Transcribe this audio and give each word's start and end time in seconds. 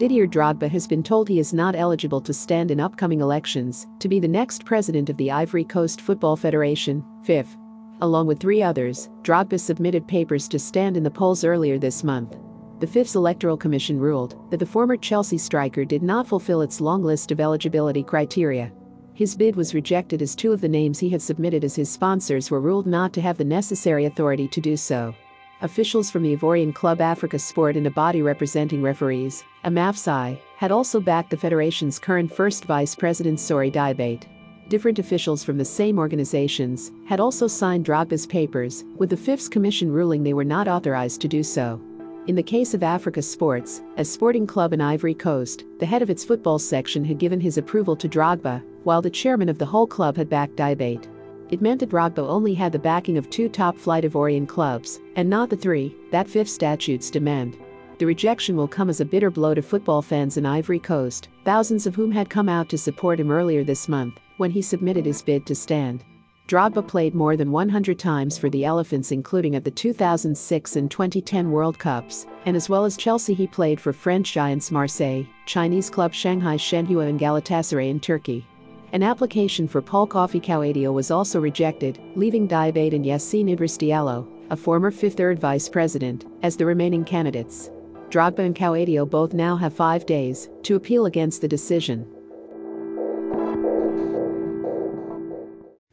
Didier 0.00 0.26
Drogba 0.26 0.66
has 0.70 0.86
been 0.86 1.02
told 1.02 1.28
he 1.28 1.38
is 1.38 1.52
not 1.52 1.76
eligible 1.76 2.22
to 2.22 2.32
stand 2.32 2.70
in 2.70 2.80
upcoming 2.80 3.20
elections 3.20 3.86
to 3.98 4.08
be 4.08 4.18
the 4.18 4.26
next 4.26 4.64
president 4.64 5.10
of 5.10 5.18
the 5.18 5.30
Ivory 5.30 5.62
Coast 5.62 6.00
Football 6.00 6.36
Federation, 6.36 7.04
FIF. 7.22 7.54
Along 8.00 8.26
with 8.26 8.40
three 8.40 8.62
others, 8.62 9.10
Drogba 9.20 9.60
submitted 9.60 10.08
papers 10.08 10.48
to 10.48 10.58
stand 10.58 10.96
in 10.96 11.02
the 11.02 11.10
polls 11.10 11.44
earlier 11.44 11.76
this 11.78 12.02
month. 12.02 12.38
The 12.78 12.86
FIF's 12.86 13.14
Electoral 13.14 13.58
Commission 13.58 14.00
ruled 14.00 14.36
that 14.50 14.56
the 14.56 14.64
former 14.64 14.96
Chelsea 14.96 15.36
striker 15.36 15.84
did 15.84 16.02
not 16.02 16.26
fulfill 16.26 16.62
its 16.62 16.80
long 16.80 17.02
list 17.04 17.30
of 17.30 17.38
eligibility 17.38 18.02
criteria. 18.02 18.72
His 19.12 19.36
bid 19.36 19.54
was 19.54 19.74
rejected 19.74 20.22
as 20.22 20.34
two 20.34 20.54
of 20.54 20.62
the 20.62 20.68
names 20.70 20.98
he 20.98 21.10
had 21.10 21.20
submitted 21.20 21.62
as 21.62 21.76
his 21.76 21.90
sponsors 21.90 22.50
were 22.50 22.62
ruled 22.62 22.86
not 22.86 23.12
to 23.12 23.20
have 23.20 23.36
the 23.36 23.44
necessary 23.44 24.06
authority 24.06 24.48
to 24.48 24.62
do 24.62 24.78
so. 24.78 25.14
Officials 25.62 26.10
from 26.10 26.22
the 26.22 26.34
Ivorian 26.34 26.74
club 26.74 27.02
Africa 27.02 27.38
Sport 27.38 27.76
and 27.76 27.86
a 27.86 27.90
body 27.90 28.22
representing 28.22 28.80
referees, 28.80 29.44
AMAFSI, 29.66 30.38
had 30.56 30.72
also 30.72 31.00
backed 31.00 31.28
the 31.28 31.36
federation's 31.36 31.98
current 31.98 32.34
first 32.34 32.64
vice 32.64 32.94
president 32.94 33.38
Sori 33.38 33.70
Diabate. 33.70 34.24
Different 34.70 34.98
officials 34.98 35.44
from 35.44 35.58
the 35.58 35.64
same 35.64 35.98
organizations 35.98 36.92
had 37.06 37.20
also 37.20 37.46
signed 37.46 37.84
Drogba's 37.84 38.26
papers, 38.26 38.84
with 38.96 39.10
the 39.10 39.18
FIF's 39.18 39.48
commission 39.48 39.92
ruling 39.92 40.22
they 40.22 40.32
were 40.32 40.44
not 40.44 40.66
authorized 40.66 41.20
to 41.20 41.28
do 41.28 41.42
so. 41.42 41.78
In 42.26 42.36
the 42.36 42.42
case 42.42 42.72
of 42.72 42.82
Africa 42.82 43.20
Sports, 43.20 43.82
a 43.98 44.04
sporting 44.04 44.46
club 44.46 44.72
in 44.72 44.80
Ivory 44.80 45.14
Coast, 45.14 45.64
the 45.78 45.86
head 45.86 46.00
of 46.00 46.08
its 46.08 46.24
football 46.24 46.58
section 46.58 47.04
had 47.04 47.18
given 47.18 47.40
his 47.40 47.58
approval 47.58 47.96
to 47.96 48.08
Drogba, 48.08 48.62
while 48.84 49.02
the 49.02 49.10
chairman 49.10 49.50
of 49.50 49.58
the 49.58 49.66
whole 49.66 49.86
club 49.86 50.16
had 50.16 50.30
backed 50.30 50.56
Diabate. 50.56 51.06
It 51.50 51.60
meant 51.60 51.80
that 51.80 51.90
Drogba 51.90 52.20
only 52.20 52.54
had 52.54 52.70
the 52.70 52.78
backing 52.78 53.18
of 53.18 53.28
two 53.28 53.48
top-flight 53.48 54.04
Ivorian 54.04 54.46
clubs, 54.46 55.00
and 55.16 55.28
not 55.28 55.50
the 55.50 55.56
three 55.56 55.96
that 56.12 56.28
FIF 56.28 56.48
statutes 56.48 57.10
demand. 57.10 57.58
The 57.98 58.06
rejection 58.06 58.56
will 58.56 58.68
come 58.68 58.88
as 58.88 59.00
a 59.00 59.04
bitter 59.04 59.30
blow 59.30 59.52
to 59.54 59.60
football 59.60 60.00
fans 60.00 60.36
in 60.36 60.46
Ivory 60.46 60.78
Coast, 60.78 61.28
thousands 61.44 61.86
of 61.86 61.94
whom 61.94 62.12
had 62.12 62.30
come 62.30 62.48
out 62.48 62.68
to 62.68 62.78
support 62.78 63.18
him 63.18 63.30
earlier 63.30 63.64
this 63.64 63.88
month 63.88 64.20
when 64.36 64.50
he 64.50 64.62
submitted 64.62 65.04
his 65.04 65.22
bid 65.22 65.44
to 65.46 65.54
stand. 65.54 66.04
Drogba 66.46 66.86
played 66.86 67.14
more 67.14 67.36
than 67.36 67.52
100 67.52 67.98
times 67.98 68.38
for 68.38 68.48
the 68.48 68.64
Elephants 68.64 69.12
including 69.12 69.54
at 69.54 69.64
the 69.64 69.70
2006 69.70 70.76
and 70.76 70.90
2010 70.90 71.50
World 71.50 71.78
Cups, 71.78 72.26
and 72.46 72.56
as 72.56 72.68
well 72.68 72.84
as 72.84 72.96
Chelsea 72.96 73.34
he 73.34 73.46
played 73.46 73.80
for 73.80 73.92
French 73.92 74.32
giants 74.32 74.70
Marseille, 74.70 75.24
Chinese 75.46 75.90
club 75.90 76.14
Shanghai 76.14 76.56
Shenhua 76.56 77.08
and 77.08 77.20
Galatasaray 77.20 77.90
in 77.90 78.00
Turkey. 78.00 78.46
An 78.92 79.04
application 79.04 79.68
for 79.68 79.80
Paul 79.80 80.08
Kofi 80.08 80.42
Kauadio 80.42 80.92
was 80.92 81.12
also 81.12 81.40
rejected, 81.40 82.00
leaving 82.16 82.48
Diabate 82.48 82.92
and 82.92 83.04
Yassine 83.04 83.52
Idris 83.52 83.78
Diallo, 83.78 84.26
a 84.50 84.56
former 84.56 84.90
fifth 84.90 85.16
third 85.16 85.38
vice 85.38 85.68
president, 85.68 86.24
as 86.42 86.56
the 86.56 86.66
remaining 86.66 87.04
candidates. 87.04 87.70
Drogba 88.08 88.40
and 88.40 88.56
Kauadio 88.56 89.08
both 89.08 89.32
now 89.32 89.56
have 89.56 89.72
five 89.72 90.06
days 90.06 90.48
to 90.64 90.74
appeal 90.74 91.06
against 91.06 91.40
the 91.40 91.46
decision. 91.46 92.04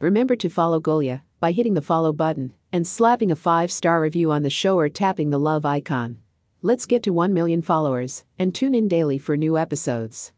Remember 0.00 0.34
to 0.34 0.48
follow 0.48 0.80
Golia 0.80 1.22
by 1.38 1.52
hitting 1.52 1.74
the 1.74 1.82
follow 1.82 2.12
button 2.12 2.52
and 2.72 2.84
slapping 2.84 3.30
a 3.30 3.36
five 3.36 3.70
star 3.70 4.00
review 4.00 4.32
on 4.32 4.42
the 4.42 4.50
show 4.50 4.76
or 4.76 4.88
tapping 4.88 5.30
the 5.30 5.38
love 5.38 5.64
icon. 5.64 6.18
Let's 6.62 6.86
get 6.86 7.04
to 7.04 7.12
1 7.12 7.32
million 7.32 7.62
followers 7.62 8.24
and 8.40 8.52
tune 8.52 8.74
in 8.74 8.88
daily 8.88 9.18
for 9.18 9.36
new 9.36 9.56
episodes. 9.56 10.32